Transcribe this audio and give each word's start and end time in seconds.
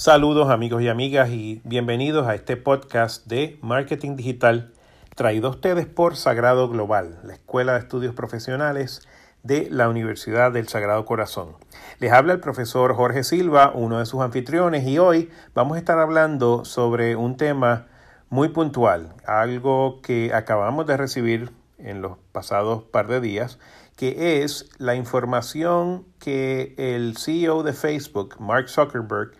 Saludos 0.00 0.48
amigos 0.48 0.80
y 0.80 0.88
amigas 0.88 1.28
y 1.28 1.60
bienvenidos 1.62 2.26
a 2.26 2.34
este 2.34 2.56
podcast 2.56 3.26
de 3.26 3.58
Marketing 3.60 4.16
Digital 4.16 4.72
traído 5.14 5.48
a 5.48 5.50
ustedes 5.50 5.84
por 5.84 6.16
Sagrado 6.16 6.70
Global, 6.70 7.18
la 7.22 7.34
Escuela 7.34 7.74
de 7.74 7.80
Estudios 7.80 8.14
Profesionales 8.14 9.06
de 9.42 9.68
la 9.70 9.90
Universidad 9.90 10.52
del 10.52 10.68
Sagrado 10.68 11.04
Corazón. 11.04 11.54
Les 11.98 12.12
habla 12.12 12.32
el 12.32 12.40
profesor 12.40 12.94
Jorge 12.94 13.24
Silva, 13.24 13.72
uno 13.74 13.98
de 13.98 14.06
sus 14.06 14.22
anfitriones, 14.22 14.86
y 14.86 14.98
hoy 14.98 15.28
vamos 15.52 15.76
a 15.76 15.80
estar 15.80 15.98
hablando 15.98 16.64
sobre 16.64 17.14
un 17.14 17.36
tema 17.36 17.88
muy 18.30 18.48
puntual, 18.48 19.12
algo 19.26 20.00
que 20.00 20.32
acabamos 20.32 20.86
de 20.86 20.96
recibir 20.96 21.50
en 21.76 22.00
los 22.00 22.16
pasados 22.32 22.84
par 22.84 23.06
de 23.06 23.20
días, 23.20 23.58
que 23.96 24.42
es 24.42 24.70
la 24.78 24.94
información 24.94 26.06
que 26.18 26.74
el 26.78 27.18
CEO 27.18 27.62
de 27.62 27.74
Facebook, 27.74 28.36
Mark 28.40 28.70
Zuckerberg, 28.70 29.32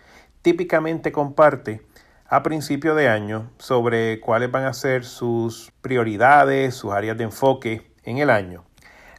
típicamente 0.42 1.12
comparte 1.12 1.82
a 2.26 2.42
principio 2.42 2.94
de 2.94 3.08
año 3.08 3.50
sobre 3.58 4.20
cuáles 4.20 4.50
van 4.50 4.64
a 4.64 4.72
ser 4.72 5.04
sus 5.04 5.72
prioridades, 5.80 6.74
sus 6.74 6.92
áreas 6.92 7.18
de 7.18 7.24
enfoque 7.24 7.92
en 8.04 8.18
el 8.18 8.30
año. 8.30 8.64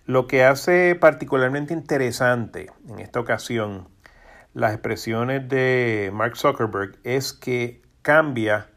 Lo 0.06 0.28
que 0.28 0.44
hace 0.44 0.96
particularmente 0.96 1.74
interesante 1.74 2.72
en 2.88 3.00
esta 3.00 3.20
ocasión 3.20 3.88
las 4.54 4.74
expresiones 4.74 5.48
de 5.48 6.10
Mark 6.14 6.36
Zuckerberg 6.36 6.98
es 7.04 7.32
que 7.32 7.82
cambia 8.02 8.68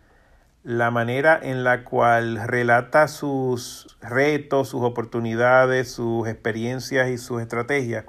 la 0.62 0.90
manera 0.90 1.38
en 1.42 1.64
la 1.64 1.84
cual 1.84 2.40
relata 2.46 3.08
sus 3.08 3.98
retos, 4.00 4.68
sus 4.68 4.82
oportunidades, 4.82 5.90
sus 5.90 6.28
experiencias 6.28 7.08
y 7.08 7.18
sus 7.18 7.42
estrategias 7.42 8.04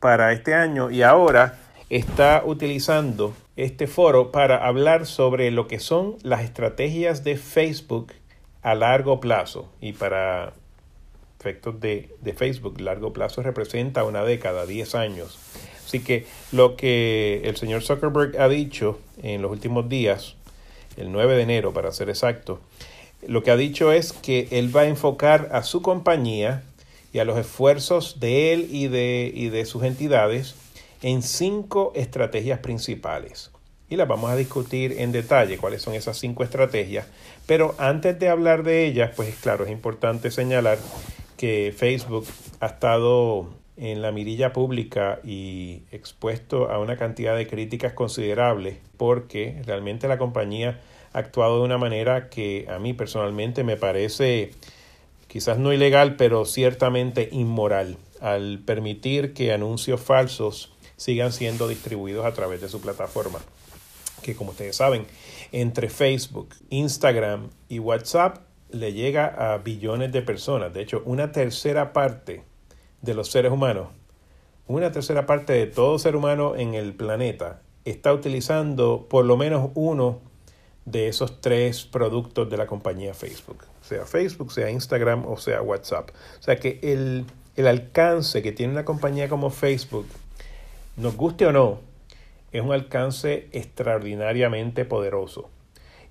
para 0.00 0.32
este 0.32 0.54
año 0.54 0.90
y 0.90 1.02
ahora 1.02 1.58
está 1.88 2.42
utilizando 2.44 3.34
este 3.56 3.86
foro 3.86 4.30
para 4.30 4.66
hablar 4.66 5.06
sobre 5.06 5.50
lo 5.50 5.66
que 5.66 5.80
son 5.80 6.16
las 6.22 6.42
estrategias 6.42 7.24
de 7.24 7.36
Facebook 7.36 8.12
a 8.62 8.74
largo 8.74 9.20
plazo. 9.20 9.68
Y 9.80 9.92
para 9.92 10.52
efectos 11.40 11.80
de, 11.80 12.10
de 12.20 12.32
Facebook, 12.34 12.80
largo 12.80 13.12
plazo 13.12 13.42
representa 13.42 14.04
una 14.04 14.24
década, 14.24 14.66
10 14.66 14.94
años. 14.94 15.38
Así 15.84 16.00
que 16.00 16.26
lo 16.52 16.76
que 16.76 17.42
el 17.44 17.56
señor 17.56 17.82
Zuckerberg 17.82 18.40
ha 18.40 18.48
dicho 18.48 18.98
en 19.22 19.40
los 19.42 19.50
últimos 19.50 19.88
días, 19.88 20.34
el 20.96 21.12
9 21.12 21.36
de 21.36 21.42
enero 21.42 21.72
para 21.72 21.92
ser 21.92 22.08
exacto, 22.08 22.60
lo 23.26 23.42
que 23.42 23.50
ha 23.50 23.56
dicho 23.56 23.92
es 23.92 24.12
que 24.12 24.48
él 24.50 24.74
va 24.74 24.82
a 24.82 24.86
enfocar 24.86 25.48
a 25.52 25.62
su 25.62 25.82
compañía 25.82 26.62
y 27.12 27.18
a 27.18 27.24
los 27.24 27.38
esfuerzos 27.38 28.20
de 28.20 28.52
él 28.52 28.68
y 28.70 28.88
de, 28.88 29.30
y 29.34 29.48
de 29.48 29.64
sus 29.64 29.84
entidades 29.84 30.54
en 31.06 31.22
cinco 31.22 31.92
estrategias 31.94 32.58
principales. 32.58 33.52
Y 33.88 33.94
las 33.94 34.08
vamos 34.08 34.28
a 34.28 34.34
discutir 34.34 34.96
en 34.98 35.12
detalle 35.12 35.56
cuáles 35.56 35.80
son 35.80 35.94
esas 35.94 36.18
cinco 36.18 36.42
estrategias. 36.42 37.06
Pero 37.46 37.76
antes 37.78 38.18
de 38.18 38.28
hablar 38.28 38.64
de 38.64 38.86
ellas, 38.86 39.12
pues 39.14 39.32
claro, 39.36 39.64
es 39.64 39.70
importante 39.70 40.32
señalar 40.32 40.78
que 41.36 41.72
Facebook 41.76 42.26
ha 42.58 42.66
estado 42.66 43.48
en 43.76 44.02
la 44.02 44.10
mirilla 44.10 44.52
pública 44.52 45.20
y 45.22 45.82
expuesto 45.92 46.72
a 46.72 46.80
una 46.80 46.96
cantidad 46.96 47.36
de 47.36 47.46
críticas 47.46 47.92
considerables 47.92 48.78
porque 48.96 49.62
realmente 49.64 50.08
la 50.08 50.18
compañía 50.18 50.80
ha 51.12 51.20
actuado 51.20 51.58
de 51.58 51.66
una 51.66 51.78
manera 51.78 52.30
que 52.30 52.66
a 52.68 52.80
mí 52.80 52.94
personalmente 52.94 53.62
me 53.62 53.76
parece 53.76 54.50
quizás 55.28 55.56
no 55.56 55.72
ilegal, 55.72 56.16
pero 56.16 56.44
ciertamente 56.46 57.28
inmoral 57.30 57.96
al 58.20 58.58
permitir 58.64 59.34
que 59.34 59.52
anuncios 59.52 60.00
falsos 60.00 60.72
sigan 60.96 61.32
siendo 61.32 61.68
distribuidos 61.68 62.26
a 62.26 62.32
través 62.32 62.60
de 62.60 62.68
su 62.68 62.80
plataforma. 62.80 63.40
Que 64.22 64.34
como 64.34 64.50
ustedes 64.50 64.76
saben, 64.76 65.06
entre 65.52 65.88
Facebook, 65.88 66.48
Instagram 66.70 67.50
y 67.68 67.78
WhatsApp 67.78 68.38
le 68.70 68.92
llega 68.92 69.26
a 69.26 69.58
billones 69.58 70.12
de 70.12 70.22
personas. 70.22 70.72
De 70.72 70.82
hecho, 70.82 71.02
una 71.04 71.32
tercera 71.32 71.92
parte 71.92 72.42
de 73.02 73.14
los 73.14 73.30
seres 73.30 73.52
humanos, 73.52 73.88
una 74.66 74.90
tercera 74.90 75.26
parte 75.26 75.52
de 75.52 75.66
todo 75.66 75.98
ser 75.98 76.16
humano 76.16 76.56
en 76.56 76.74
el 76.74 76.94
planeta 76.94 77.62
está 77.84 78.12
utilizando 78.12 79.06
por 79.08 79.24
lo 79.24 79.36
menos 79.36 79.70
uno 79.74 80.20
de 80.86 81.08
esos 81.08 81.40
tres 81.40 81.84
productos 81.84 82.50
de 82.50 82.56
la 82.56 82.66
compañía 82.66 83.14
Facebook, 83.14 83.64
sea 83.80 84.06
Facebook, 84.06 84.52
sea 84.52 84.70
Instagram 84.70 85.24
o 85.26 85.36
sea 85.36 85.62
WhatsApp. 85.62 86.10
O 86.40 86.42
sea 86.42 86.56
que 86.56 86.80
el, 86.82 87.24
el 87.54 87.66
alcance 87.66 88.42
que 88.42 88.52
tiene 88.52 88.72
una 88.72 88.84
compañía 88.84 89.28
como 89.28 89.50
Facebook 89.50 90.06
nos 90.96 91.16
guste 91.16 91.46
o 91.46 91.52
no, 91.52 91.80
es 92.52 92.62
un 92.62 92.72
alcance 92.72 93.48
extraordinariamente 93.52 94.84
poderoso. 94.84 95.50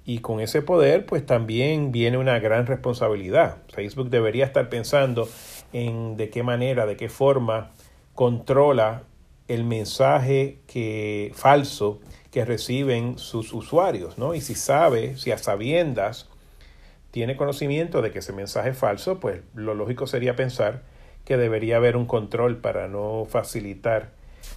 Y 0.05 0.19
con 0.19 0.39
ese 0.39 0.61
poder, 0.61 1.07
pues 1.07 1.25
también 1.25 1.91
viene 1.91 2.17
una 2.17 2.37
gran 2.37 2.67
responsabilidad. 2.67 3.57
Facebook 3.73 4.09
debería 4.11 4.45
estar 4.45 4.69
pensando 4.69 5.27
en 5.73 6.15
de 6.15 6.29
qué 6.29 6.43
manera, 6.43 6.85
de 6.85 6.95
qué 6.95 7.09
forma 7.09 7.71
controla 8.13 9.03
el 9.47 9.63
mensaje 9.63 10.59
que, 10.67 11.31
falso 11.33 11.99
que 12.31 12.45
reciben 12.45 13.17
sus 13.17 13.53
usuarios, 13.53 14.17
¿no? 14.17 14.35
Y 14.35 14.41
si 14.41 14.55
sabe, 14.55 15.17
si 15.17 15.31
a 15.31 15.37
sabiendas 15.37 16.29
tiene 17.11 17.35
conocimiento 17.37 18.01
de 18.01 18.11
que 18.11 18.19
ese 18.19 18.33
mensaje 18.33 18.69
es 18.69 18.77
falso, 18.77 19.19
pues 19.19 19.41
lo 19.53 19.73
lógico 19.73 20.05
sería 20.05 20.35
pensar 20.35 20.83
que 21.23 21.37
debería 21.37 21.77
haber 21.77 21.97
un 21.97 22.05
control 22.05 22.57
para 22.57 22.87
no 22.87 23.25
facilitar 23.27 24.11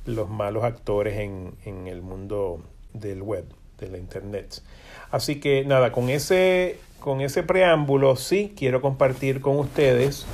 los 0.09 0.29
malos 0.29 0.65
actores 0.65 1.19
en, 1.19 1.55
en 1.65 1.87
el 1.87 2.03
mundo 2.03 2.61
del 2.95 3.23
web, 3.23 3.45
de 3.79 3.89
la 3.89 3.99
internet. 3.99 4.63
Así 5.11 5.39
que 5.41 5.65
nada, 5.65 5.93
con 5.93 6.09
ese, 6.09 6.81
con 6.99 7.21
ese 7.21 7.43
preámbulo 7.43 8.17
sí 8.17 8.53
quiero 8.57 8.81
compartir 8.81 9.41
con 9.41 9.59
ustedes 9.59 10.27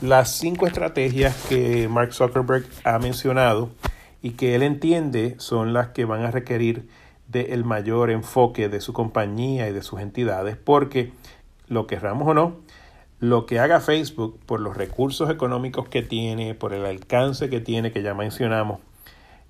las 0.00 0.36
cinco 0.36 0.66
estrategias 0.66 1.36
que 1.48 1.88
Mark 1.88 2.12
Zuckerberg 2.12 2.66
ha 2.84 2.98
mencionado 2.98 3.70
y 4.22 4.32
que 4.32 4.54
él 4.54 4.62
entiende 4.62 5.36
son 5.38 5.72
las 5.72 5.88
que 5.88 6.04
van 6.04 6.24
a 6.24 6.30
requerir 6.30 6.88
del 7.28 7.64
mayor 7.64 8.10
enfoque 8.10 8.68
de 8.68 8.80
su 8.80 8.92
compañía 8.92 9.68
y 9.68 9.72
de 9.72 9.82
sus 9.82 10.00
entidades, 10.00 10.56
porque 10.56 11.12
lo 11.68 11.86
querramos 11.86 12.28
o 12.28 12.34
no, 12.34 12.56
lo 13.20 13.46
que 13.46 13.58
haga 13.58 13.80
Facebook 13.80 14.38
por 14.44 14.60
los 14.60 14.76
recursos 14.76 15.30
económicos 15.30 15.88
que 15.88 16.02
tiene, 16.02 16.54
por 16.54 16.74
el 16.74 16.84
alcance 16.84 17.48
que 17.48 17.60
tiene, 17.60 17.92
que 17.92 18.02
ya 18.02 18.14
mencionamos, 18.14 18.80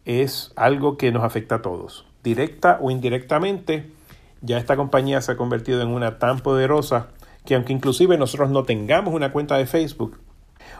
es 0.04 0.52
algo 0.56 0.96
que 0.96 1.12
nos 1.12 1.24
afecta 1.24 1.56
a 1.56 1.62
todos. 1.62 2.06
Directa 2.22 2.78
o 2.80 2.90
indirectamente, 2.90 3.90
ya 4.40 4.58
esta 4.58 4.76
compañía 4.76 5.20
se 5.20 5.32
ha 5.32 5.36
convertido 5.36 5.82
en 5.82 5.88
una 5.88 6.18
tan 6.18 6.40
poderosa 6.40 7.08
que 7.44 7.54
aunque 7.54 7.72
inclusive 7.72 8.16
nosotros 8.18 8.50
no 8.50 8.64
tengamos 8.64 9.14
una 9.14 9.32
cuenta 9.32 9.56
de 9.56 9.66
Facebook 9.66 10.20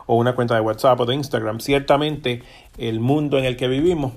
o 0.06 0.16
una 0.16 0.34
cuenta 0.34 0.54
de 0.54 0.60
WhatsApp 0.60 1.00
o 1.00 1.06
de 1.06 1.14
Instagram, 1.14 1.60
ciertamente 1.60 2.42
el 2.78 3.00
mundo 3.00 3.38
en 3.38 3.44
el 3.44 3.56
que 3.56 3.68
vivimos 3.68 4.12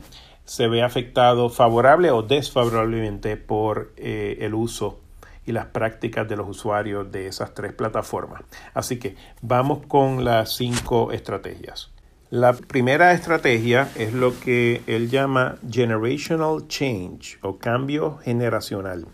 se 0.46 0.68
ve 0.68 0.84
afectado 0.84 1.50
favorable 1.50 2.12
o 2.12 2.22
desfavorablemente 2.22 3.36
por 3.36 3.94
eh, 3.98 4.38
el 4.42 4.54
uso 4.54 5.00
y 5.46 5.52
las 5.52 5.68
prácticas 5.68 6.28
de 6.28 6.38
los 6.38 6.48
usuarios 6.48 7.12
de 7.12 7.28
esas 7.28 7.54
tres 7.54 7.74
plataformas. 7.74 8.44
Así 8.74 8.98
que 8.98 9.16
vamos 9.42 9.86
con 9.88 10.24
las 10.24 10.56
cinco 10.56 11.12
estrategias. 11.12 11.95
La 12.36 12.52
primera 12.52 13.14
estrategia 13.14 13.90
es 13.96 14.12
lo 14.12 14.38
que 14.38 14.82
él 14.88 15.10
llama 15.10 15.56
generational 15.72 16.68
change 16.68 17.38
o 17.42 17.60
cambio 17.60 18.18
generacional. 18.18 19.06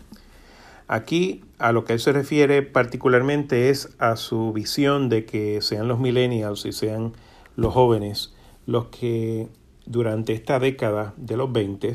Aquí 0.88 1.44
a 1.60 1.70
lo 1.70 1.84
que 1.84 1.92
él 1.92 2.00
se 2.00 2.10
refiere 2.10 2.62
particularmente 2.62 3.70
es 3.70 3.94
a 4.00 4.16
su 4.16 4.52
visión 4.52 5.08
de 5.08 5.24
que 5.24 5.62
sean 5.62 5.86
los 5.86 6.00
millennials 6.00 6.66
y 6.66 6.72
sean 6.72 7.12
los 7.54 7.72
jóvenes 7.72 8.34
los 8.66 8.86
que 8.86 9.46
durante 9.86 10.32
esta 10.32 10.58
década 10.58 11.14
de 11.16 11.36
los 11.36 11.52
20 11.52 11.94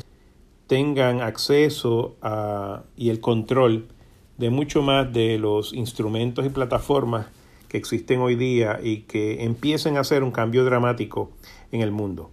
tengan 0.66 1.20
acceso 1.20 2.16
a, 2.22 2.84
y 2.96 3.10
el 3.10 3.20
control 3.20 3.88
de 4.38 4.48
mucho 4.48 4.80
más 4.80 5.12
de 5.12 5.36
los 5.36 5.74
instrumentos 5.74 6.46
y 6.46 6.48
plataformas 6.48 7.26
que 7.68 7.76
existen 7.76 8.20
hoy 8.20 8.34
día 8.34 8.80
y 8.82 9.02
que 9.02 9.44
empiecen 9.44 9.96
a 9.96 10.00
hacer 10.00 10.22
un 10.22 10.30
cambio 10.30 10.64
dramático 10.64 11.30
en 11.70 11.82
el 11.82 11.90
mundo. 11.90 12.30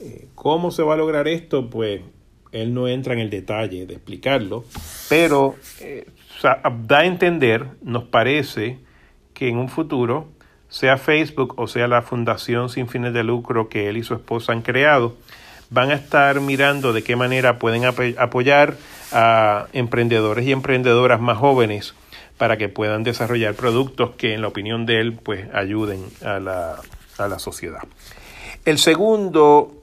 Eh, 0.00 0.28
¿Cómo 0.34 0.70
se 0.70 0.82
va 0.82 0.94
a 0.94 0.96
lograr 0.96 1.28
esto? 1.28 1.68
Pues 1.68 2.02
él 2.52 2.72
no 2.72 2.88
entra 2.88 3.14
en 3.14 3.20
el 3.20 3.30
detalle 3.30 3.86
de 3.86 3.94
explicarlo, 3.94 4.64
pero 5.08 5.56
eh, 5.80 6.06
da 6.42 6.98
a 6.98 7.04
entender, 7.04 7.66
nos 7.82 8.04
parece, 8.04 8.78
que 9.34 9.48
en 9.48 9.58
un 9.58 9.68
futuro, 9.68 10.28
sea 10.68 10.96
Facebook 10.96 11.54
o 11.58 11.66
sea 11.68 11.86
la 11.86 12.02
fundación 12.02 12.68
sin 12.68 12.88
fines 12.88 13.12
de 13.12 13.22
lucro 13.22 13.68
que 13.68 13.88
él 13.88 13.96
y 13.96 14.02
su 14.02 14.14
esposa 14.14 14.52
han 14.52 14.62
creado, 14.62 15.16
van 15.70 15.90
a 15.90 15.94
estar 15.94 16.40
mirando 16.40 16.92
de 16.92 17.02
qué 17.02 17.16
manera 17.16 17.58
pueden 17.58 17.84
apoyar 17.84 18.76
a 19.12 19.66
emprendedores 19.72 20.46
y 20.46 20.52
emprendedoras 20.52 21.20
más 21.20 21.38
jóvenes 21.38 21.94
para 22.38 22.56
que 22.56 22.68
puedan 22.68 23.02
desarrollar 23.02 23.54
productos 23.54 24.10
que 24.16 24.34
en 24.34 24.42
la 24.42 24.48
opinión 24.48 24.86
de 24.86 25.00
él 25.00 25.14
pues 25.14 25.48
ayuden 25.54 26.04
a 26.24 26.38
la, 26.38 26.76
a 27.18 27.28
la 27.28 27.38
sociedad. 27.38 27.82
El 28.64 28.78
segundo 28.78 29.82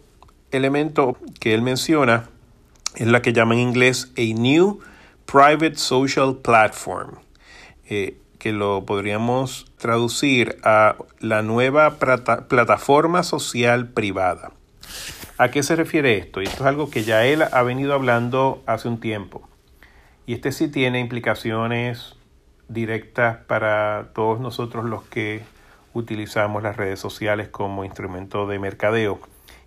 elemento 0.51 1.17
que 1.39 1.53
él 1.53 1.61
menciona 1.61 2.29
Es 2.95 3.07
la 3.07 3.23
que 3.23 3.33
llama 3.33 3.55
en 3.55 3.61
inglés 3.61 4.11
a 4.17 4.39
New 4.39 4.79
Private 5.25 5.77
Social 5.77 6.37
Platform, 6.43 7.15
eh, 7.89 8.17
que 8.37 8.51
lo 8.51 8.85
podríamos 8.85 9.65
traducir 9.77 10.57
a 10.63 10.95
la 11.19 11.41
nueva 11.41 11.97
plataforma 11.97 13.23
social 13.23 13.87
privada. 13.87 14.51
¿A 15.39 15.49
qué 15.49 15.63
se 15.63 15.75
refiere 15.75 16.17
esto? 16.17 16.39
Esto 16.39 16.63
es 16.63 16.67
algo 16.67 16.91
que 16.91 17.03
ya 17.03 17.25
él 17.25 17.41
ha 17.41 17.63
venido 17.63 17.93
hablando 17.93 18.61
hace 18.67 18.87
un 18.87 18.99
tiempo. 18.99 19.47
Y 20.27 20.35
este 20.35 20.51
sí 20.51 20.67
tiene 20.67 20.99
implicaciones 20.99 22.15
directas 22.67 23.37
para 23.37 24.11
todos 24.13 24.39
nosotros 24.39 24.85
los 24.85 25.03
que 25.03 25.43
utilizamos 25.93 26.63
las 26.63 26.77
redes 26.77 26.99
sociales 26.99 27.49
como 27.49 27.85
instrumento 27.85 28.47
de 28.47 28.59
mercadeo 28.59 29.19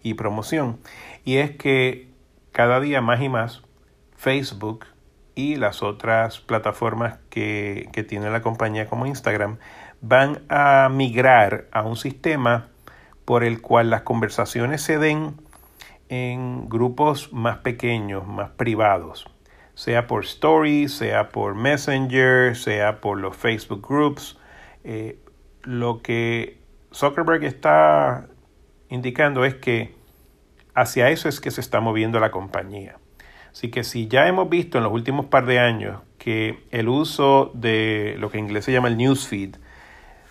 y 0.03 0.15
promoción. 0.15 0.79
Y 1.25 1.37
es 1.37 1.53
que 1.53 2.09
cada 2.53 2.81
día 2.81 3.01
más 3.01 3.21
y 3.21 3.29
más 3.29 3.63
Facebook 4.17 4.87
y 5.35 5.57
las 5.57 5.83
otras 5.83 6.41
plataformas 6.41 7.19
que, 7.31 7.89
que 7.93 8.03
tiene 8.03 8.31
la 8.31 8.43
compañía 8.43 8.89
como 8.89 9.07
Instagram 9.07 9.59
van 10.01 10.43
a 10.49 10.89
migrar 10.91 11.67
a 11.73 11.83
un 11.83 11.97
sistema 11.97 12.69
por 13.25 13.45
el 13.45 13.61
cual 13.61 13.91
las 13.91 14.03
conversaciones 14.03 14.83
se 14.83 14.99
den 14.99 15.35
en 16.09 16.69
grupos 16.69 17.33
más 17.33 17.59
pequeños, 17.59 18.27
más 18.27 18.51
privados, 18.51 19.29
sea 19.77 20.07
por 20.07 20.25
Stories, 20.25 20.93
sea 20.93 21.29
por 21.29 21.55
Messenger, 21.55 22.57
sea 22.57 23.01
por 23.01 23.21
los 23.21 23.37
Facebook 23.37 23.87
Groups. 23.87 24.39
Eh, 24.85 25.19
lo 25.63 26.03
que 26.03 26.59
Zuckerberg 26.93 27.45
está 27.45 28.27
indicando 28.89 29.45
es 29.45 29.55
que 29.55 29.95
hacia 30.75 31.11
eso 31.11 31.29
es 31.29 31.41
que 31.41 31.51
se 31.51 31.61
está 31.61 31.81
moviendo 31.81 32.19
la 32.19 32.31
compañía. 32.31 32.97
Así 33.53 33.71
que 33.71 33.85
si 33.85 34.09
ya 34.09 34.27
hemos 34.27 34.49
visto 34.49 34.79
en 34.79 34.85
los 34.85 34.93
últimos 34.93 35.27
par 35.27 35.45
de 35.45 35.59
años 35.59 36.01
que 36.17 36.65
el 36.71 36.89
uso 36.89 37.51
de 37.53 38.17
lo 38.19 38.31
que 38.31 38.39
en 38.39 38.47
inglés 38.47 38.65
se 38.65 38.73
llama 38.73 38.89
el 38.89 38.97
newsfeed 38.97 39.57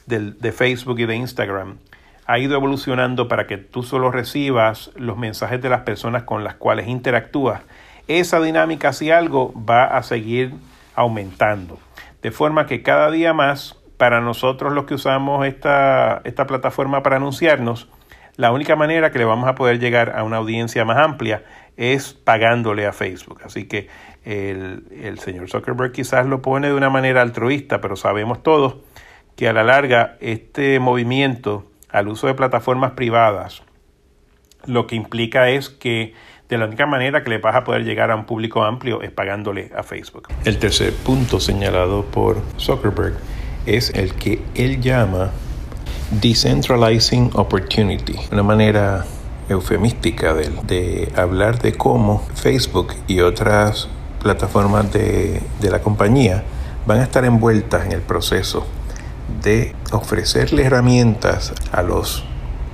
de 0.07 0.51
Facebook 0.51 0.99
y 0.99 1.05
de 1.05 1.15
Instagram 1.15 1.77
ha 2.25 2.39
ido 2.39 2.55
evolucionando 2.55 3.27
para 3.27 3.45
que 3.45 3.57
tú 3.57 3.83
solo 3.83 4.11
recibas 4.11 4.91
los 4.95 5.17
mensajes 5.17 5.61
de 5.61 5.69
las 5.69 5.81
personas 5.81 6.23
con 6.23 6.43
las 6.43 6.55
cuales 6.55 6.87
interactúas, 6.87 7.61
esa 8.07 8.39
dinámica, 8.39 8.93
si 8.93 9.11
algo, 9.11 9.53
va 9.57 9.85
a 9.85 10.03
seguir 10.03 10.53
aumentando. 10.95 11.79
De 12.21 12.31
forma 12.31 12.65
que 12.65 12.83
cada 12.83 13.11
día 13.11 13.33
más, 13.33 13.77
para 13.97 14.21
nosotros 14.21 14.73
los 14.73 14.85
que 14.85 14.95
usamos 14.95 15.45
esta, 15.45 16.21
esta 16.23 16.47
plataforma 16.47 17.03
para 17.03 17.17
anunciarnos, 17.17 17.87
la 18.37 18.51
única 18.51 18.75
manera 18.75 19.11
que 19.11 19.19
le 19.19 19.25
vamos 19.25 19.47
a 19.47 19.55
poder 19.55 19.79
llegar 19.79 20.17
a 20.17 20.23
una 20.23 20.37
audiencia 20.37 20.83
más 20.83 20.97
amplia 20.97 21.43
es 21.77 22.13
pagándole 22.13 22.85
a 22.85 22.93
Facebook. 22.93 23.41
Así 23.45 23.65
que 23.65 23.87
el, 24.23 24.85
el 24.91 25.19
señor 25.19 25.49
Zuckerberg 25.49 25.91
quizás 25.91 26.25
lo 26.25 26.41
pone 26.41 26.67
de 26.67 26.73
una 26.73 26.89
manera 26.89 27.21
altruista, 27.21 27.79
pero 27.79 27.95
sabemos 27.95 28.43
todos 28.43 28.77
que 29.35 29.47
a 29.47 29.53
la 29.53 29.63
larga 29.63 30.17
este 30.19 30.79
movimiento 30.79 31.65
al 31.89 32.07
uso 32.07 32.27
de 32.27 32.33
plataformas 32.33 32.91
privadas, 32.91 33.63
lo 34.65 34.87
que 34.87 34.95
implica 34.95 35.49
es 35.49 35.69
que 35.69 36.13
de 36.49 36.57
la 36.57 36.65
única 36.65 36.85
manera 36.85 37.23
que 37.23 37.29
le 37.29 37.39
vas 37.39 37.55
a 37.55 37.63
poder 37.63 37.83
llegar 37.83 38.11
a 38.11 38.15
un 38.15 38.25
público 38.25 38.63
amplio 38.63 39.01
es 39.01 39.11
pagándole 39.11 39.71
a 39.75 39.83
Facebook. 39.83 40.27
El 40.43 40.59
tercer 40.59 40.93
punto 40.93 41.39
señalado 41.39 42.05
por 42.05 42.37
Zuckerberg 42.59 43.15
es 43.65 43.89
el 43.91 44.13
que 44.13 44.41
él 44.53 44.79
llama 44.79 45.31
Decentralizing 46.11 47.31
Opportunity, 47.33 48.15
una 48.31 48.43
manera 48.43 49.05
eufemística 49.49 50.33
de, 50.33 50.49
de 50.67 51.11
hablar 51.15 51.59
de 51.59 51.73
cómo 51.73 52.25
Facebook 52.35 52.93
y 53.07 53.21
otras 53.21 53.89
plataformas 54.21 54.91
de, 54.93 55.41
de 55.59 55.71
la 55.71 55.81
compañía 55.81 56.43
van 56.85 56.99
a 56.99 57.03
estar 57.03 57.25
envueltas 57.25 57.85
en 57.85 57.91
el 57.91 58.01
proceso 58.01 58.67
de 59.41 59.75
ofrecerle 59.91 60.63
herramientas 60.63 61.53
a 61.71 61.81
los 61.81 62.23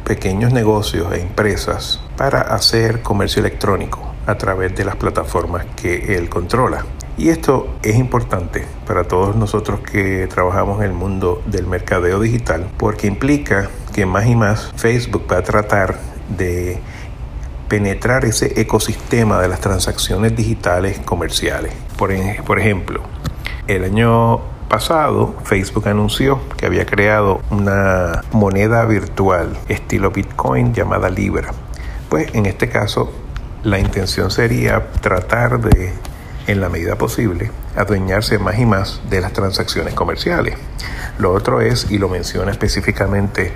pequeños 0.04 0.52
negocios 0.52 1.14
e 1.14 1.22
empresas 1.22 2.02
para 2.22 2.42
hacer 2.42 3.02
comercio 3.02 3.40
electrónico 3.40 4.14
a 4.28 4.38
través 4.38 4.76
de 4.76 4.86
las 4.86 4.96
plataformas 4.96 5.66
que 5.76 6.16
él 6.16 6.30
controla. 6.30 6.86
Y 7.18 7.30
esto 7.30 7.74
es 7.82 7.96
importante 7.96 8.64
para 8.86 9.06
todos 9.06 9.36
nosotros 9.36 9.80
que 9.80 10.28
trabajamos 10.28 10.82
en 10.82 10.86
el 10.86 10.94
mundo 10.94 11.42
del 11.48 11.66
mercadeo 11.66 12.20
digital 12.20 12.70
porque 12.78 13.08
implica 13.08 13.72
que 13.92 14.06
más 14.06 14.28
y 14.28 14.36
más 14.36 14.72
Facebook 14.76 15.26
va 15.32 15.38
a 15.38 15.42
tratar 15.42 15.98
de 16.38 16.80
penetrar 17.68 18.24
ese 18.24 18.62
ecosistema 18.62 19.42
de 19.42 19.48
las 19.48 19.60
transacciones 19.60 20.36
digitales 20.36 21.00
comerciales. 21.00 21.74
Por, 21.98 22.12
por 22.46 22.60
ejemplo, 22.60 23.02
el 23.66 23.84
año 23.84 24.42
pasado, 24.70 25.34
Facebook 25.44 25.88
anunció 25.88 26.40
que 26.56 26.68
había 26.68 26.86
creado 26.86 27.42
una 27.50 28.22
moneda 28.32 28.86
virtual 28.86 29.58
estilo 29.70 30.12
Bitcoin 30.12 30.72
llamada 30.72 31.10
Libra. 31.10 31.52
Pues 32.12 32.28
en 32.36 32.46
este 32.46 32.68
caso, 32.68 33.10
la 33.64 33.80
intención 33.80 34.32
sería 34.32 34.92
tratar 35.00 35.62
de, 35.62 35.94
en 36.46 36.60
la 36.60 36.68
medida 36.68 36.98
posible, 36.98 37.52
adueñarse 37.78 38.38
más 38.38 38.60
y 38.60 38.66
más 38.66 39.02
de 39.10 39.22
las 39.22 39.32
transacciones 39.32 39.94
comerciales. 39.94 40.58
Lo 41.20 41.32
otro 41.32 41.62
es, 41.62 41.90
y 41.90 42.00
lo 42.00 42.10
menciona 42.10 42.52
específicamente 42.52 43.54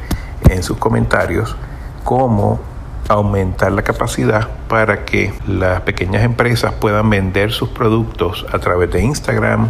en 0.47 0.63
sus 0.63 0.77
comentarios, 0.77 1.57
cómo 2.05 2.61
aumentar 3.09 3.73
la 3.73 3.81
capacidad 3.81 4.47
para 4.69 5.03
que 5.03 5.33
las 5.45 5.81
pequeñas 5.81 6.23
empresas 6.23 6.75
puedan 6.75 7.09
vender 7.09 7.51
sus 7.51 7.67
productos 7.67 8.45
a 8.53 8.59
través 8.59 8.89
de 8.89 9.01
Instagram, 9.01 9.69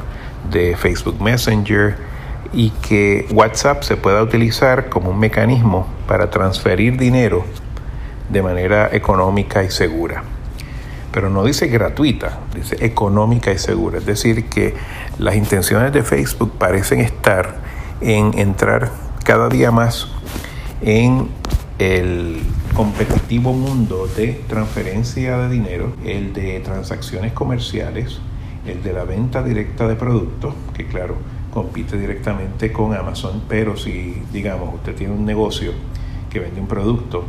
de 0.51 0.77
Facebook 0.77 1.19
Messenger 1.19 1.95
y 2.53 2.69
que 2.69 3.25
WhatsApp 3.31 3.81
se 3.81 3.97
pueda 3.97 4.21
utilizar 4.21 4.89
como 4.89 5.09
un 5.09 5.17
mecanismo 5.17 5.87
para 6.05 6.29
transferir 6.29 6.99
dinero 6.99 7.45
de 8.30 8.42
manera 8.42 8.89
económica 8.92 9.63
y 9.63 9.69
segura. 9.69 10.24
Pero 11.12 11.30
no 11.30 11.44
dice 11.44 11.68
gratuita, 11.68 12.39
dice 12.54 12.77
económica 12.86 13.51
y 13.51 13.57
segura. 13.57 14.00
Es 14.00 14.06
decir, 14.06 14.45
que 14.45 14.74
las 15.18 15.36
intenciones 15.36 15.94
de 15.94 16.04
Facebook 16.04 16.54
parecen 16.57 17.00
estar 17.00 17.56
en 18.01 18.38
entrar 18.38 18.92
cada 19.24 19.48
día 19.48 19.72
más 19.72 20.07
en 20.81 21.30
el 21.80 22.42
competitivo 22.75 23.54
mundo 23.54 24.07
de 24.16 24.42
transferencia 24.48 25.38
de 25.38 25.49
dinero, 25.49 25.94
el 26.04 26.33
de 26.33 26.59
transacciones 26.59 27.31
comerciales, 27.31 28.19
el 28.68 28.83
de 28.83 28.94
la 28.94 29.06
venta 29.06 29.44
directa 29.44 29.88
de 29.88 29.95
productos, 29.95 30.54
que 30.73 30.85
claro, 30.85 31.16
compite 31.54 31.97
directamente 31.97 32.73
con 32.73 32.94
Amazon, 32.94 33.44
pero 33.47 33.78
si, 33.78 34.21
digamos, 34.33 34.73
usted 34.76 34.94
tiene 34.95 35.14
un 35.14 35.26
negocio 35.26 35.71
que 36.30 36.40
vende 36.40 36.59
un 36.59 36.68
producto 36.68 37.23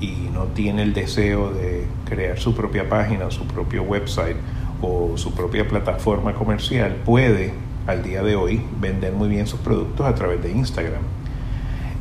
y 0.00 0.28
no 0.32 0.44
tiene 0.44 0.82
el 0.82 0.94
deseo 0.94 1.50
de 1.50 1.86
crear 2.08 2.38
su 2.38 2.54
propia 2.54 2.88
página, 2.88 3.30
su 3.30 3.46
propio 3.46 3.82
website 3.82 4.36
o 4.80 5.16
su 5.16 5.34
propia 5.34 5.66
plataforma 5.66 6.34
comercial, 6.34 6.96
puede 7.04 7.52
al 7.86 8.02
día 8.02 8.22
de 8.22 8.36
hoy 8.36 8.62
vender 8.80 9.12
muy 9.12 9.28
bien 9.28 9.46
sus 9.46 9.60
productos 9.60 10.06
a 10.06 10.14
través 10.14 10.42
de 10.42 10.50
Instagram. 10.52 11.02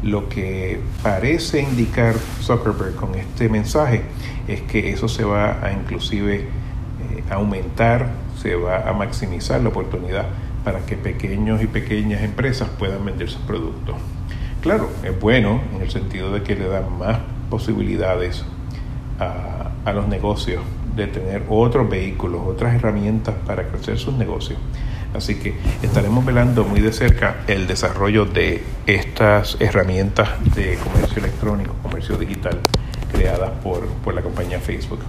Lo 0.04 0.30
que 0.30 0.80
parece 1.02 1.62
indicar 1.62 2.16
Zuckerberg 2.42 2.96
con 2.96 3.16
este 3.16 3.50
mensaje 3.50 4.04
es 4.48 4.62
que 4.62 4.92
eso 4.92 5.08
se 5.08 5.24
va 5.24 5.66
a 5.66 5.72
inclusive 5.72 6.42
eh, 6.42 7.24
aumentar 7.30 8.10
se 8.42 8.56
va 8.56 8.88
a 8.88 8.94
maximizar 8.94 9.62
la 9.62 9.70
oportunidad 9.70 10.26
para 10.64 10.86
que 10.86 10.96
pequeños 10.96 11.62
y 11.62 11.68
pequeñas 11.68 12.22
empresas 12.22 12.70
puedan 12.78 13.04
vender 13.06 13.30
sus 13.30 13.42
productos. 13.42 13.96
Claro, 14.62 14.90
es 15.04 15.20
bueno 15.20 15.62
en 15.76 15.82
el 15.82 15.90
sentido 15.90 16.32
de 16.32 16.44
que 16.44 16.56
le 16.56 16.68
da 16.68 16.82
más 16.82 17.20
posibilidades 17.50 18.44
a, 19.20 19.72
a 19.86 19.94
los 19.94 20.08
negocios 20.08 20.64
de 20.96 21.08
tener 21.08 21.44
otros 21.50 21.90
vehículos, 21.90 22.42
otras 22.46 22.76
herramientas 22.76 23.36
para 23.46 23.68
crecer 23.68 23.98
sus 23.98 24.16
negocios. 24.16 24.60
Así 25.14 25.36
que 25.40 25.56
estaremos 25.82 26.26
velando 26.26 26.64
muy 26.64 26.82
de 26.82 26.92
cerca 26.92 27.44
el 27.48 27.68
desarrollo 27.68 28.26
de 28.26 28.64
estas 28.86 29.58
herramientas 29.62 30.30
de 30.56 30.78
comercio 30.78 31.20
electrónico, 31.20 31.74
comercio 31.82 32.18
digital, 32.18 32.60
creadas 33.12 33.52
por, 33.64 33.88
por 34.04 34.14
la 34.14 34.22
compañía 34.22 34.60
Facebook. 34.60 35.00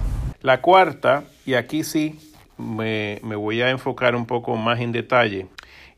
La 0.41 0.61
cuarta, 0.61 1.25
y 1.45 1.55
aquí 1.55 1.83
sí 1.83 2.17
me, 2.57 3.19
voy 3.23 3.61
a 3.61 3.69
enfocar 3.69 4.15
un 4.15 4.25
poco 4.25 4.55
más 4.55 4.79
en 4.79 4.91
detalle, 4.91 5.47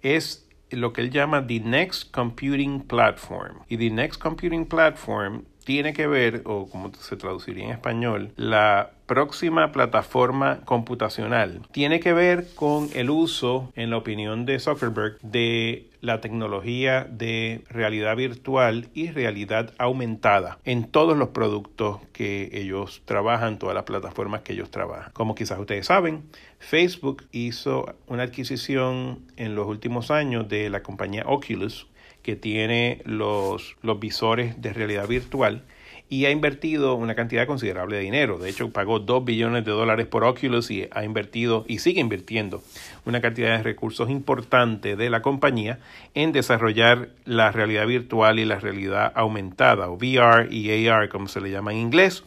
es 0.01 0.47
lo 0.71 0.93
que 0.93 1.01
él 1.01 1.11
llama 1.11 1.45
The 1.45 1.59
Next 1.59 2.11
Computing 2.11 2.81
Platform. 2.81 3.59
Y 3.67 3.77
The 3.77 3.89
Next 3.89 4.21
Computing 4.21 4.65
Platform 4.65 5.43
tiene 5.63 5.93
que 5.93 6.07
ver, 6.07 6.41
o 6.45 6.67
como 6.67 6.93
se 6.93 7.15
traduciría 7.15 7.65
en 7.65 7.71
español, 7.71 8.31
la 8.35 8.91
próxima 9.05 9.71
plataforma 9.71 10.61
computacional. 10.63 11.61
Tiene 11.71 11.99
que 11.99 12.13
ver 12.13 12.47
con 12.55 12.89
el 12.93 13.09
uso, 13.09 13.71
en 13.75 13.89
la 13.89 13.97
opinión 13.97 14.45
de 14.45 14.59
Zuckerberg, 14.59 15.19
de 15.21 15.87
la 15.99 16.21
tecnología 16.21 17.05
de 17.09 17.63
realidad 17.69 18.15
virtual 18.15 18.87
y 18.93 19.11
realidad 19.11 19.73
aumentada 19.77 20.57
en 20.63 20.85
todos 20.85 21.17
los 21.17 21.29
productos 21.29 21.99
que 22.11 22.49
ellos 22.53 23.01
trabajan, 23.05 23.59
todas 23.59 23.75
las 23.75 23.83
plataformas 23.83 24.41
que 24.41 24.53
ellos 24.53 24.71
trabajan. 24.71 25.11
Como 25.13 25.35
quizás 25.35 25.59
ustedes 25.59 25.87
saben, 25.87 26.23
Facebook 26.59 27.25
hizo 27.31 27.93
una 28.07 28.23
adquisición 28.23 29.19
en 29.35 29.55
los 29.55 29.67
últimos 29.67 30.09
años 30.09 30.47
de 30.47 30.69
la 30.69 30.83
compañía 30.83 31.23
Oculus, 31.27 31.87
que 32.23 32.35
tiene 32.35 33.01
los, 33.05 33.75
los 33.81 33.99
visores 33.99 34.61
de 34.61 34.73
realidad 34.73 35.07
virtual 35.07 35.63
y 36.11 36.25
ha 36.25 36.29
invertido 36.29 36.95
una 36.95 37.15
cantidad 37.15 37.47
considerable 37.47 37.95
de 37.95 38.03
dinero. 38.03 38.37
De 38.37 38.49
hecho, 38.49 38.69
pagó 38.69 38.99
2 38.99 39.23
billones 39.23 39.63
de 39.63 39.71
dólares 39.71 40.07
por 40.07 40.25
Oculus 40.25 40.69
y 40.69 40.89
ha 40.91 41.05
invertido 41.05 41.63
y 41.69 41.79
sigue 41.79 42.01
invirtiendo 42.01 42.61
una 43.05 43.21
cantidad 43.21 43.55
de 43.55 43.63
recursos 43.63 44.09
importante 44.09 44.97
de 44.97 45.09
la 45.09 45.21
compañía 45.21 45.79
en 46.13 46.33
desarrollar 46.33 47.07
la 47.23 47.53
realidad 47.53 47.87
virtual 47.87 48.39
y 48.39 48.45
la 48.45 48.59
realidad 48.59 49.13
aumentada 49.15 49.89
o 49.89 49.93
VR 49.93 50.53
y 50.53 50.89
AR 50.89 51.07
como 51.07 51.29
se 51.29 51.39
le 51.39 51.49
llama 51.49 51.71
en 51.71 51.77
inglés. 51.77 52.25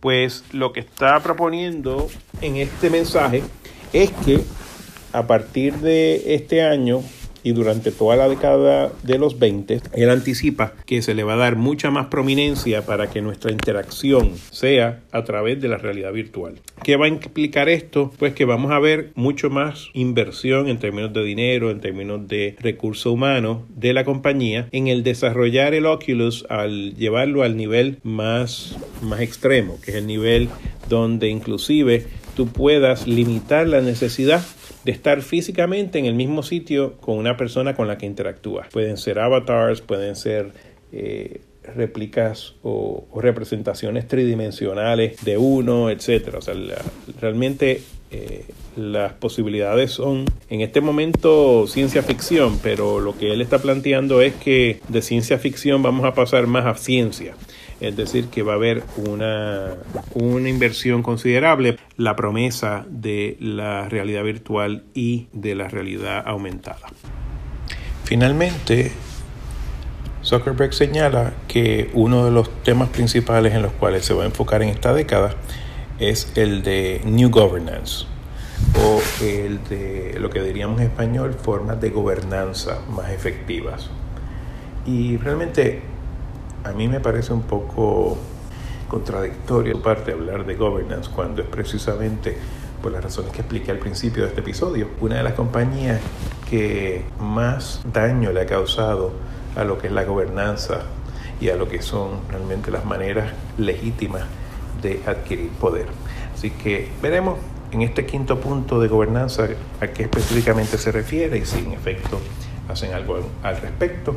Pues 0.00 0.42
lo 0.54 0.72
que 0.72 0.80
está 0.80 1.20
proponiendo 1.20 2.08
en 2.40 2.56
este 2.56 2.88
mensaje 2.88 3.42
es 3.92 4.12
que 4.12 4.40
a 5.12 5.26
partir 5.26 5.74
de 5.74 6.34
este 6.34 6.62
año 6.62 7.02
y 7.46 7.52
durante 7.52 7.92
toda 7.92 8.16
la 8.16 8.28
década 8.28 8.90
de 9.04 9.18
los 9.18 9.38
20, 9.38 9.80
él 9.92 10.10
anticipa 10.10 10.72
que 10.84 11.00
se 11.00 11.14
le 11.14 11.22
va 11.22 11.34
a 11.34 11.36
dar 11.36 11.54
mucha 11.54 11.92
más 11.92 12.08
prominencia 12.08 12.84
para 12.84 13.08
que 13.08 13.22
nuestra 13.22 13.52
interacción 13.52 14.32
sea 14.50 15.04
a 15.12 15.22
través 15.22 15.60
de 15.60 15.68
la 15.68 15.78
realidad 15.78 16.12
virtual. 16.12 16.58
¿Qué 16.82 16.96
va 16.96 17.06
a 17.06 17.08
implicar 17.08 17.68
esto? 17.68 18.12
Pues 18.18 18.34
que 18.34 18.44
vamos 18.44 18.72
a 18.72 18.80
ver 18.80 19.12
mucho 19.14 19.48
más 19.48 19.90
inversión 19.92 20.66
en 20.66 20.80
términos 20.80 21.12
de 21.12 21.22
dinero, 21.22 21.70
en 21.70 21.78
términos 21.78 22.26
de 22.26 22.56
recurso 22.58 23.12
humano 23.12 23.64
de 23.68 23.92
la 23.92 24.04
compañía 24.04 24.68
en 24.72 24.88
el 24.88 25.04
desarrollar 25.04 25.72
el 25.72 25.86
Oculus 25.86 26.46
al 26.48 26.96
llevarlo 26.96 27.44
al 27.44 27.56
nivel 27.56 27.98
más, 28.02 28.76
más 29.02 29.20
extremo, 29.20 29.78
que 29.84 29.92
es 29.92 29.98
el 29.98 30.08
nivel 30.08 30.48
donde 30.88 31.28
inclusive 31.28 32.06
tú 32.36 32.46
puedas 32.46 33.08
limitar 33.08 33.66
la 33.66 33.80
necesidad 33.80 34.44
de 34.84 34.92
estar 34.92 35.22
físicamente 35.22 35.98
en 35.98 36.04
el 36.04 36.14
mismo 36.14 36.42
sitio 36.42 36.98
con 36.98 37.16
una 37.16 37.36
persona 37.36 37.74
con 37.74 37.88
la 37.88 37.98
que 37.98 38.06
interactúas. 38.06 38.68
Pueden 38.68 38.98
ser 38.98 39.18
avatars, 39.18 39.80
pueden 39.80 40.14
ser 40.14 40.52
eh, 40.92 41.40
réplicas 41.74 42.54
o, 42.62 43.06
representaciones 43.16 44.06
tridimensionales 44.06 45.24
de 45.24 45.38
uno, 45.38 45.90
etc. 45.90 46.34
O 46.36 46.42
sea, 46.42 46.54
realmente 47.20 47.82
eh, 48.12 48.44
las 48.76 49.14
posibilidades 49.14 49.90
son 49.90 50.26
en 50.50 50.60
este 50.60 50.82
momento 50.82 51.66
ciencia 51.66 52.02
ficción, 52.02 52.60
pero 52.62 53.00
lo 53.00 53.16
que 53.16 53.32
él 53.32 53.40
está 53.40 53.58
planteando 53.58 54.20
es 54.20 54.34
que 54.34 54.80
de 54.88 55.02
ciencia 55.02 55.38
ficción 55.38 55.82
vamos 55.82 56.04
a 56.04 56.14
pasar 56.14 56.46
más 56.46 56.66
a 56.66 56.74
ciencia 56.74 57.34
es 57.80 57.96
decir, 57.96 58.28
que 58.28 58.42
va 58.42 58.52
a 58.52 58.56
haber 58.56 58.82
una, 58.96 59.74
una 60.14 60.48
inversión 60.48 61.02
considerable, 61.02 61.78
la 61.96 62.16
promesa 62.16 62.86
de 62.88 63.36
la 63.40 63.88
realidad 63.88 64.24
virtual 64.24 64.84
y 64.94 65.28
de 65.32 65.54
la 65.54 65.68
realidad 65.68 66.22
aumentada. 66.26 66.86
Finalmente, 68.04 68.92
Zuckerberg 70.24 70.72
señala 70.72 71.34
que 71.48 71.90
uno 71.92 72.24
de 72.24 72.30
los 72.30 72.50
temas 72.62 72.88
principales 72.88 73.54
en 73.54 73.62
los 73.62 73.72
cuales 73.72 74.04
se 74.04 74.14
va 74.14 74.24
a 74.24 74.26
enfocar 74.26 74.62
en 74.62 74.70
esta 74.70 74.92
década 74.92 75.34
es 75.98 76.32
el 76.36 76.62
de 76.62 77.00
New 77.04 77.30
Governance 77.30 78.06
o 78.82 79.00
el 79.22 79.62
de 79.68 80.16
lo 80.18 80.30
que 80.30 80.42
diríamos 80.42 80.80
en 80.80 80.88
español 80.88 81.34
formas 81.34 81.80
de 81.80 81.90
gobernanza 81.90 82.80
más 82.90 83.10
efectivas. 83.10 83.88
Y 84.84 85.16
realmente 85.18 85.82
a 86.66 86.72
mí 86.72 86.88
me 86.88 87.00
parece 87.00 87.32
un 87.32 87.42
poco 87.42 88.16
contradictorio 88.88 89.80
parte 89.80 90.12
hablar 90.12 90.44
de 90.44 90.54
governance 90.54 91.10
cuando 91.14 91.42
es 91.42 91.48
precisamente 91.48 92.36
por 92.82 92.92
las 92.92 93.02
razones 93.02 93.32
que 93.32 93.40
expliqué 93.40 93.70
al 93.70 93.78
principio 93.78 94.24
de 94.24 94.28
este 94.30 94.40
episodio, 94.40 94.88
una 95.00 95.16
de 95.16 95.22
las 95.22 95.34
compañías 95.34 96.00
que 96.48 97.04
más 97.20 97.80
daño 97.92 98.32
le 98.32 98.42
ha 98.42 98.46
causado 98.46 99.12
a 99.56 99.64
lo 99.64 99.78
que 99.78 99.86
es 99.86 99.92
la 99.92 100.04
gobernanza 100.04 100.82
y 101.40 101.48
a 101.48 101.56
lo 101.56 101.68
que 101.68 101.82
son 101.82 102.20
realmente 102.28 102.70
las 102.70 102.84
maneras 102.84 103.32
legítimas 103.58 104.22
de 104.82 105.00
adquirir 105.06 105.50
poder. 105.50 105.86
Así 106.34 106.50
que 106.50 106.90
veremos 107.00 107.38
en 107.72 107.82
este 107.82 108.06
quinto 108.06 108.40
punto 108.40 108.80
de 108.80 108.88
gobernanza 108.88 109.48
a 109.80 109.86
qué 109.88 110.04
específicamente 110.04 110.78
se 110.78 110.92
refiere 110.92 111.38
y 111.38 111.46
si 111.46 111.60
en 111.60 111.72
efecto 111.72 112.20
hacen 112.68 112.92
algo 112.92 113.18
al 113.42 113.56
respecto 113.60 114.16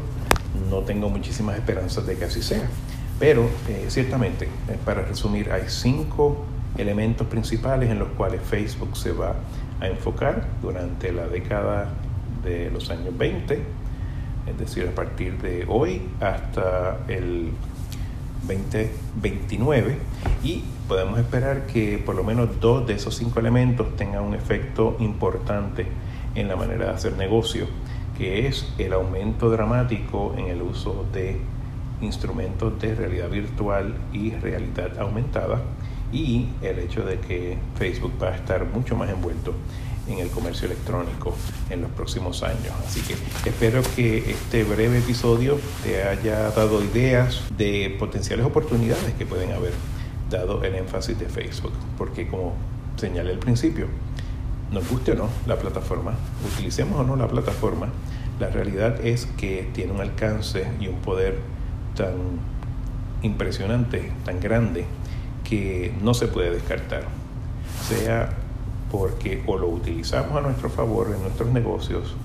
no 0.70 0.80
tengo 0.80 1.10
muchísimas 1.10 1.56
esperanzas 1.56 2.06
de 2.06 2.16
que 2.16 2.26
así 2.26 2.42
sea. 2.42 2.68
Pero 3.20 3.50
eh, 3.68 3.86
ciertamente, 3.90 4.46
eh, 4.46 4.78
para 4.86 5.02
resumir, 5.02 5.52
hay 5.52 5.64
cinco 5.68 6.46
elementos 6.78 7.28
principales 7.28 7.90
en 7.90 8.00
los 8.00 8.10
cuales 8.10 8.42
Facebook 8.42 8.96
se 8.96 9.12
va 9.12 9.36
a 9.82 9.88
enfocar 9.88 10.48
durante 10.62 11.12
la 11.12 11.28
década 11.28 11.90
de 12.44 12.70
los 12.72 12.90
años 12.90 13.18
20, 13.18 13.62
es 14.48 14.58
decir, 14.58 14.88
a 14.88 14.96
partir 14.96 15.38
de 15.40 15.66
hoy 15.68 16.02
hasta 16.22 17.00
el 17.08 17.52
2029 18.48 19.98
y 20.44 20.64
podemos 20.88 21.20
esperar 21.20 21.68
que 21.68 21.98
por 21.98 22.16
lo 22.16 22.24
menos 22.24 22.60
dos 22.60 22.88
de 22.88 22.96
esos 22.96 23.16
cinco 23.16 23.40
elementos 23.40 23.96
tengan 23.96 24.24
un 24.24 24.34
efecto 24.34 24.96
importante 25.00 25.86
en 26.36 26.48
la 26.48 26.56
manera 26.56 26.86
de 26.86 26.92
hacer 26.92 27.18
negocio 27.18 27.68
que 28.20 28.48
es 28.48 28.68
el 28.78 28.92
aumento 28.94 29.50
dramático 29.50 30.36
en 30.38 30.48
el 30.48 30.62
uso 30.62 31.06
de 31.14 31.38
instrumentos 32.02 32.80
de 32.80 32.94
realidad 32.94 33.30
virtual 33.30 33.96
y 34.14 34.32
realidad 34.32 35.00
aumentada 35.00 35.62
y 36.12 36.50
el 36.62 36.80
hecho 36.80 37.06
de 37.06 37.20
que 37.20 37.58
Facebook 37.76 38.14
va 38.22 38.30
a 38.30 38.36
estar 38.36 38.66
mucho 38.66 38.96
más 38.96 39.10
envuelto 39.10 39.54
en 40.08 40.20
el 40.20 40.30
comercio 40.30 40.66
electrónico 40.66 41.34
en 41.70 41.82
los 41.82 41.92
próximos 41.92 42.44
años. 42.44 42.74
Así 42.86 43.02
que 43.02 43.14
espero 43.50 43.82
que 43.96 44.32
este 44.32 44.64
breve 44.64 44.98
episodio 44.98 45.58
te 45.84 46.04
haya 46.04 46.50
dado 46.52 46.84
ideas 46.84 47.44
de 47.58 47.96
potenciales 48.00 48.46
oportunidades 48.46 49.14
que 49.14 49.26
pueden 49.26 49.54
haber 49.54 49.74
dado 50.30 50.64
el 50.64 50.76
énfasis 50.76 51.18
de 51.18 51.28
Facebook, 51.28 51.74
porque 51.98 52.28
como 52.28 52.54
señalé 52.98 53.32
al 53.32 53.40
principio, 53.40 53.88
nos 54.72 54.90
guste 54.90 55.14
o 55.14 55.16
no 55.16 55.30
la 55.48 55.58
plataforma, 55.58 56.14
utilicemos 56.54 57.00
o 57.00 57.04
no 57.04 57.16
la 57.16 57.28
plataforma, 57.28 57.88
la 58.40 58.50
realidad 58.50 59.06
es 59.06 59.26
que 59.26 59.70
tiene 59.74 59.92
un 59.92 60.02
alcance 60.02 60.68
y 60.80 60.88
un 60.88 60.98
poder 60.98 61.40
tan 61.96 62.14
impresionante, 63.22 64.12
tan 64.24 64.40
grande, 64.40 64.86
que 65.44 65.94
no 66.02 66.14
se 66.14 66.28
puede 66.28 66.52
descartar. 66.52 67.04
Sea 67.88 68.30
porque 68.92 69.44
o 69.46 69.58
lo 69.58 69.68
utilizamos 69.68 70.38
a 70.38 70.42
nuestro 70.42 70.70
favor 70.70 71.12
en 71.14 71.22
nuestros 71.22 71.52
negocios 71.52 72.16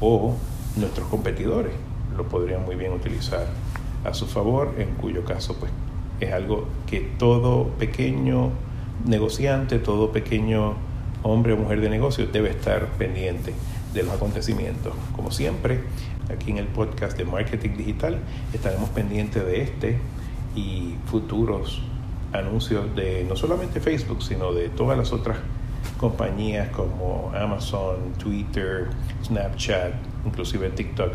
o 0.00 0.36
nuestros 0.76 1.08
competidores 1.08 1.72
lo 2.16 2.24
podrían 2.24 2.64
muy 2.64 2.76
bien 2.76 2.92
utilizar 2.92 3.46
a 4.04 4.14
su 4.14 4.26
favor, 4.26 4.74
en 4.78 4.94
cuyo 4.94 5.24
caso 5.24 5.54
pues 5.54 5.72
es 6.20 6.32
algo 6.32 6.66
que 6.86 7.00
todo 7.00 7.68
pequeño 7.78 8.50
negociante, 9.06 9.78
todo 9.78 10.12
pequeño 10.12 10.74
hombre 11.28 11.52
o 11.52 11.56
mujer 11.56 11.80
de 11.80 11.90
negocios 11.90 12.32
debe 12.32 12.50
estar 12.50 12.86
pendiente 12.98 13.54
de 13.92 14.02
los 14.02 14.14
acontecimientos. 14.14 14.94
Como 15.14 15.30
siempre, 15.30 15.80
aquí 16.32 16.50
en 16.50 16.58
el 16.58 16.66
podcast 16.66 17.16
de 17.16 17.24
Marketing 17.24 17.76
Digital 17.76 18.18
estaremos 18.52 18.90
pendientes 18.90 19.44
de 19.44 19.62
este 19.62 19.98
y 20.54 20.94
futuros 21.06 21.82
anuncios 22.32 22.94
de 22.94 23.24
no 23.28 23.36
solamente 23.36 23.80
Facebook, 23.80 24.22
sino 24.22 24.52
de 24.52 24.68
todas 24.68 24.98
las 24.98 25.12
otras 25.12 25.38
compañías 25.98 26.68
como 26.70 27.32
Amazon, 27.34 28.12
Twitter, 28.18 28.88
Snapchat, 29.24 29.92
inclusive 30.26 30.70
TikTok, 30.70 31.12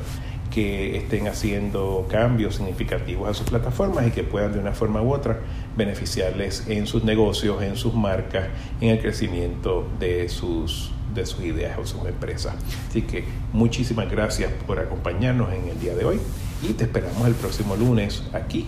que 0.54 0.98
estén 0.98 1.28
haciendo 1.28 2.08
cambios 2.10 2.56
significativos 2.56 3.28
a 3.28 3.34
sus 3.34 3.50
plataformas 3.50 4.08
y 4.08 4.12
que 4.12 4.24
puedan 4.24 4.54
de 4.54 4.60
una 4.60 4.74
forma 4.74 5.02
u 5.02 5.12
otra 5.12 5.40
beneficiarles 5.76 6.66
en 6.68 6.86
sus 6.86 7.04
negocios, 7.04 7.64
en 7.64 7.76
sus 7.76 7.94
marcas, 7.94 8.50
en 8.80 8.90
el 8.90 9.00
crecimiento 9.00 9.88
de 10.00 10.30
sus 10.30 10.92
de 11.14 11.26
sus 11.28 11.42
ideas 11.42 11.78
o 11.78 11.86
sus 11.86 12.06
empresas. 12.06 12.56
Así 12.90 13.04
que 13.04 13.24
muchísimas 13.52 14.10
gracias 14.10 14.52
por 14.66 14.80
acompañarnos 14.80 15.54
en 15.54 15.68
el 15.70 15.80
día 15.80 15.96
de 15.96 16.06
hoy 16.06 16.20
y 16.68 16.74
te 16.74 16.86
esperamos 16.86 17.28
el 17.28 17.36
próximo 17.36 17.76
lunes 17.76 18.24
aquí 18.34 18.68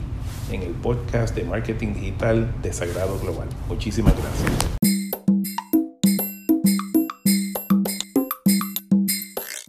en 0.52 0.62
el 0.62 0.72
podcast 0.72 1.36
de 1.36 1.44
marketing 1.44 1.94
digital 1.94 2.54
de 2.62 2.72
Sagrado 2.72 3.20
Global. 3.20 3.48
Muchísimas 3.68 4.14
gracias. 4.14 4.85